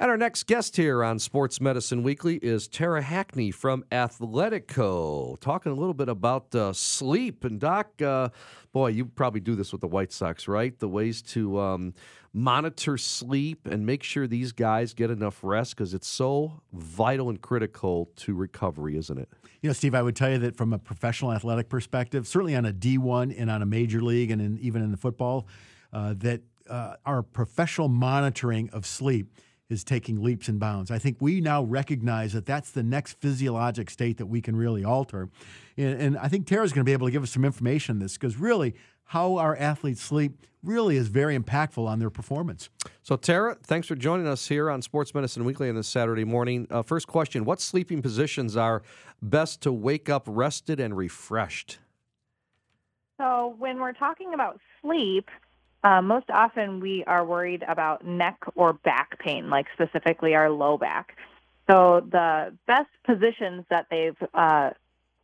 [0.00, 5.72] And our next guest here on Sports Medicine Weekly is Tara Hackney from Athletico, talking
[5.72, 7.42] a little bit about uh, sleep.
[7.42, 8.28] And Doc, uh,
[8.72, 10.78] boy, you probably do this with the White Sox, right?
[10.78, 11.94] The ways to um,
[12.32, 17.40] monitor sleep and make sure these guys get enough rest because it's so vital and
[17.40, 19.28] critical to recovery, isn't it?
[19.62, 22.66] You know, Steve, I would tell you that from a professional athletic perspective, certainly on
[22.66, 25.48] a D1 and on a major league and in, even in the football,
[25.92, 29.32] uh, that uh, our professional monitoring of sleep
[29.70, 30.90] is taking leaps and bounds.
[30.90, 34.84] I think we now recognize that that's the next physiologic state that we can really
[34.84, 35.28] alter.
[35.76, 38.00] And, and I think Tara's going to be able to give us some information on
[38.00, 42.68] this because really, how our athletes sleep really is very impactful on their performance.
[43.02, 46.66] So, Tara, thanks for joining us here on Sports Medicine Weekly on this Saturday morning.
[46.70, 48.82] Uh, first question What sleeping positions are
[49.22, 51.78] best to wake up rested and refreshed?
[53.18, 55.28] So, when we're talking about sleep,
[55.84, 60.76] uh, most often we are worried about neck or back pain, like specifically our low
[60.76, 61.16] back.
[61.70, 64.70] So, the best positions that they've uh,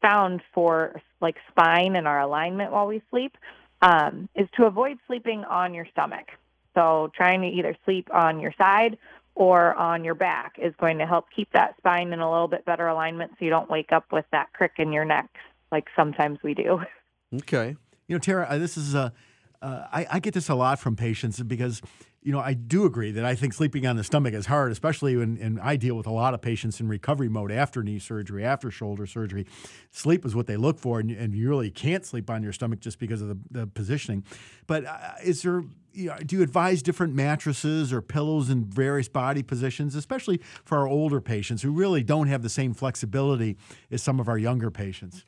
[0.00, 3.36] found for like spine and our alignment while we sleep
[3.82, 6.28] um, is to avoid sleeping on your stomach.
[6.74, 8.98] So, trying to either sleep on your side
[9.34, 12.64] or on your back is going to help keep that spine in a little bit
[12.64, 15.28] better alignment so you don't wake up with that crick in your neck
[15.70, 16.80] like sometimes we do.
[17.34, 17.76] Okay.
[18.06, 19.12] You know, Tara, uh, this is a.
[19.60, 21.82] Uh, I, I, get this a lot from patients because,
[22.22, 25.16] you know, I do agree that I think sleeping on the stomach is hard, especially
[25.16, 28.44] when and I deal with a lot of patients in recovery mode after knee surgery,
[28.44, 29.46] after shoulder surgery.
[29.90, 32.78] Sleep is what they look for, and, and you really can't sleep on your stomach
[32.78, 34.22] just because of the, the positioning.
[34.68, 39.08] But uh, is there, you know, do you advise different mattresses or pillows in various
[39.08, 43.56] body positions, especially for our older patients who really don't have the same flexibility
[43.90, 45.24] as some of our younger patients?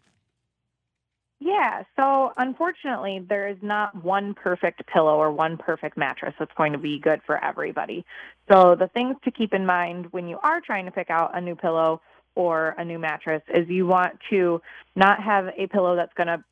[1.61, 6.73] Yeah, so unfortunately, there is not one perfect pillow or one perfect mattress that's going
[6.73, 8.07] to be good for everybody.
[8.51, 11.41] So, the things to keep in mind when you are trying to pick out a
[11.41, 12.01] new pillow
[12.35, 14.63] or a new mattress is you want to
[14.97, 16.43] not have a pillow that's going to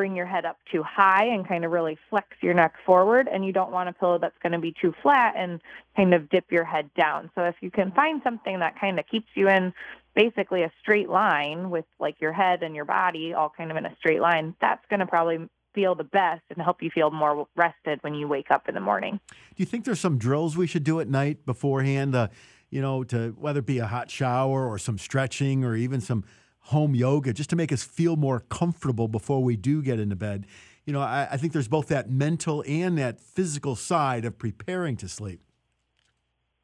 [0.00, 3.44] bring your head up too high and kind of really flex your neck forward and
[3.44, 5.60] you don't want a pillow that's going to be too flat and
[5.94, 7.30] kind of dip your head down.
[7.34, 9.74] So if you can find something that kind of keeps you in
[10.14, 13.84] basically a straight line with like your head and your body all kind of in
[13.84, 17.46] a straight line, that's going to probably feel the best and help you feel more
[17.54, 19.20] rested when you wake up in the morning.
[19.28, 22.14] Do you think there's some drills we should do at night beforehand?
[22.14, 22.28] Uh,
[22.70, 26.24] you know, to whether it be a hot shower or some stretching or even some
[26.60, 30.46] home yoga, just to make us feel more comfortable before we do get into bed.
[30.84, 34.96] You know, I, I think there's both that mental and that physical side of preparing
[34.98, 35.40] to sleep.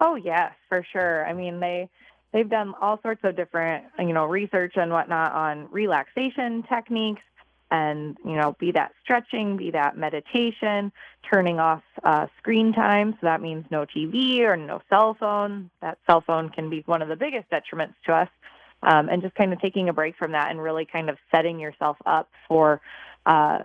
[0.00, 1.26] Oh yes, for sure.
[1.26, 1.88] I mean, they
[2.32, 7.22] they've done all sorts of different, you know, research and whatnot on relaxation techniques
[7.70, 10.92] and, you know, be that stretching, be that meditation,
[11.28, 13.12] turning off uh, screen time.
[13.12, 15.70] So that means no TV or no cell phone.
[15.80, 18.28] That cell phone can be one of the biggest detriments to us.
[18.82, 21.58] Um, and just kind of taking a break from that and really kind of setting
[21.58, 22.80] yourself up for
[23.24, 23.60] uh,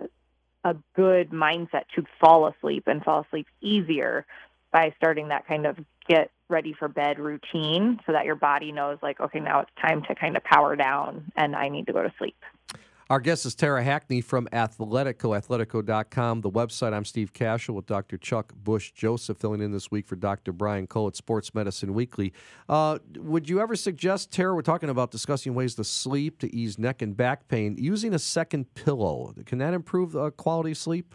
[0.64, 4.26] a good mindset to fall asleep and fall asleep easier
[4.72, 5.78] by starting that kind of
[6.08, 10.02] get ready for bed routine so that your body knows like okay now it's time
[10.04, 12.36] to kind of power down and i need to go to sleep
[13.12, 16.40] our guest is Tara Hackney from Athletico, athletico.com.
[16.40, 18.16] The website, I'm Steve Kashul with Dr.
[18.18, 20.54] Chuck Bush Joseph, filling in this week for Dr.
[20.54, 22.32] Brian Cole at Sports Medicine Weekly.
[22.70, 26.80] Uh, would you ever suggest, Tara, we're talking about discussing ways to sleep to ease
[26.80, 29.34] neck and back pain, using a second pillow?
[29.46, 31.14] Can that improve uh, quality of sleep?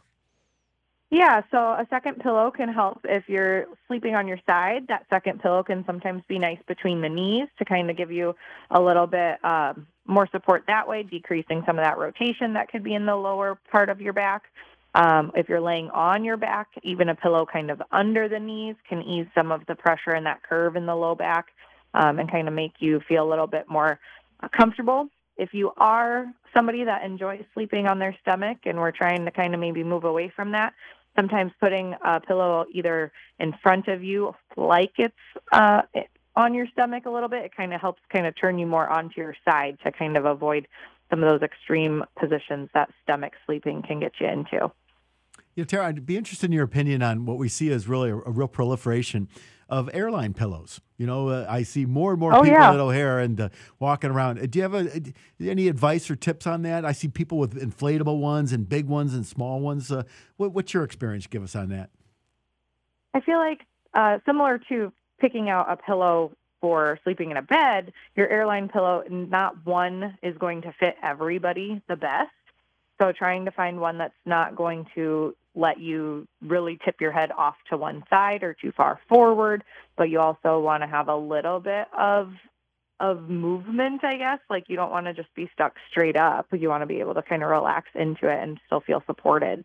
[1.10, 4.88] Yeah, so a second pillow can help if you're sleeping on your side.
[4.88, 8.34] That second pillow can sometimes be nice between the knees to kind of give you
[8.72, 12.82] a little bit um, more support that way, decreasing some of that rotation that could
[12.82, 14.42] be in the lower part of your back.
[14.96, 18.74] Um, if you're laying on your back, even a pillow kind of under the knees
[18.88, 21.48] can ease some of the pressure in that curve in the low back
[21.94, 24.00] um, and kind of make you feel a little bit more
[24.42, 29.24] uh, comfortable if you are somebody that enjoys sleeping on their stomach and we're trying
[29.24, 30.72] to kind of maybe move away from that,
[31.16, 35.14] sometimes putting a pillow either in front of you like it's
[35.52, 35.82] uh,
[36.36, 38.88] on your stomach a little bit, it kind of helps kind of turn you more
[38.88, 40.68] onto your side to kind of avoid
[41.10, 44.70] some of those extreme positions that stomach sleeping can get you into.
[45.56, 48.10] You know, Tara, I'd be interested in your opinion on what we see as really
[48.10, 49.26] a, a real proliferation
[49.70, 50.82] of airline pillows.
[50.98, 52.72] You know, uh, I see more and more oh, people yeah.
[52.72, 53.48] at O'Hare and uh,
[53.78, 54.38] walking around.
[54.38, 55.02] Uh, do you have a,
[55.40, 56.84] any advice or tips on that?
[56.84, 59.90] I see people with inflatable ones and big ones and small ones.
[59.90, 60.02] Uh,
[60.36, 61.26] what, what's your experience?
[61.26, 61.88] Give us on that.
[63.14, 63.62] I feel like
[63.94, 69.04] uh, similar to picking out a pillow for sleeping in a bed, your airline pillow,
[69.08, 72.30] not one is going to fit everybody the best.
[73.00, 77.32] So trying to find one that's not going to let you really tip your head
[77.36, 79.64] off to one side or too far forward,
[79.96, 82.32] but you also want to have a little bit of
[82.98, 84.38] of movement, I guess.
[84.48, 86.46] Like you don't want to just be stuck straight up.
[86.52, 89.64] You want to be able to kind of relax into it and still feel supported.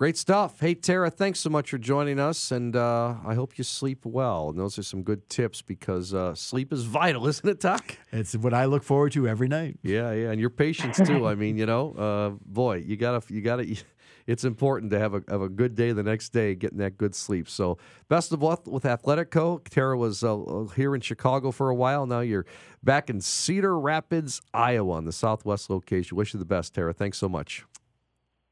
[0.00, 0.58] Great stuff.
[0.60, 4.48] Hey, Tara, thanks so much for joining us, and uh, I hope you sleep well.
[4.48, 7.98] And those are some good tips because uh, sleep is vital, isn't it, Doc?
[8.10, 9.78] It's what I look forward to every night.
[9.82, 11.26] Yeah, yeah, and your patients too.
[11.26, 13.76] I mean, you know, uh, boy, you gotta, you gotta.
[14.26, 17.16] It's important to have a have a good day the next day, getting that good
[17.16, 17.48] sleep.
[17.48, 19.64] So, best of luck with Athletico.
[19.68, 22.06] Tara was uh, here in Chicago for a while.
[22.06, 22.46] Now you're
[22.82, 26.16] back in Cedar Rapids, Iowa, on the Southwest location.
[26.16, 26.92] Wish you the best, Tara.
[26.92, 27.64] Thanks so much.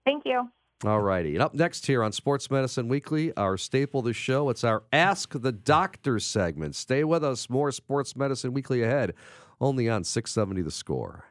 [0.05, 0.49] Thank you.
[0.85, 1.35] All righty.
[1.35, 4.85] And up next here on Sports Medicine Weekly, our staple of the show, it's our
[4.93, 6.77] Ask the Doctor segment.
[6.77, 7.51] Stay with us.
[7.51, 9.15] More Sports Medicine Weekly ahead,
[9.61, 11.25] only on 670 The Score.